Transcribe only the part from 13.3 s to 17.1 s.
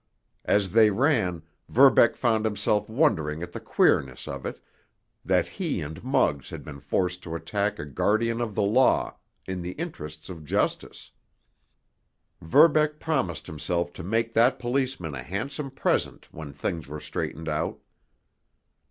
himself to make that policeman a handsome present when things were